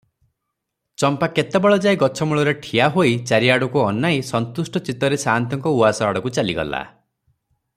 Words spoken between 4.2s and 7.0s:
ସନ୍ତୁଷ୍ଟ ଚିତ୍ତରେ ସାଆନ୍ତଙ୍କ ଉଆସ ଆଡ଼କୁ ଚାଲିଗଲା।